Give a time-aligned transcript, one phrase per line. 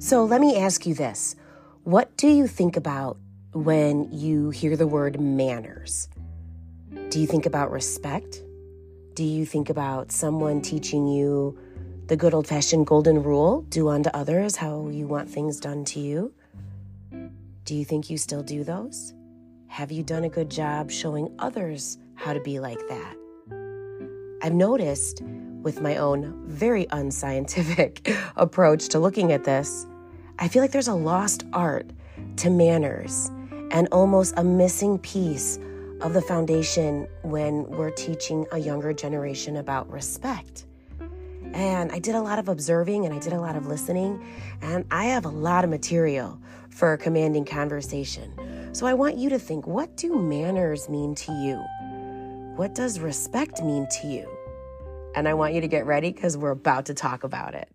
[0.00, 1.34] So let me ask you this
[1.82, 3.16] What do you think about
[3.52, 6.08] when you hear the word manners?
[7.10, 8.42] Do you think about respect?
[9.14, 11.58] Do you think about someone teaching you
[12.06, 15.98] the good old fashioned golden rule do unto others how you want things done to
[15.98, 16.32] you?
[17.64, 19.14] Do you think you still do those?
[19.66, 23.16] Have you done a good job showing others how to be like that?
[24.42, 25.22] I've noticed
[25.62, 29.86] with my own very unscientific approach to looking at this,
[30.40, 31.90] I feel like there's a lost art
[32.36, 33.28] to manners
[33.72, 35.58] and almost a missing piece
[36.00, 40.64] of the foundation when we're teaching a younger generation about respect.
[41.54, 44.24] And I did a lot of observing and I did a lot of listening,
[44.62, 46.38] and I have a lot of material
[46.70, 48.32] for a commanding conversation.
[48.72, 51.56] So I want you to think what do manners mean to you?
[52.54, 54.28] What does respect mean to you?
[55.16, 57.68] And I want you to get ready because we're about to talk about it.